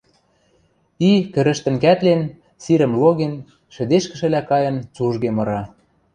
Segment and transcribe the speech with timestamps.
[1.09, 2.21] И, кӹрӹштӹн-кӓтлен,
[2.63, 3.33] сирӹм логен,
[3.75, 5.61] шӹдешкӹшӹлӓ кайын, цужге мыра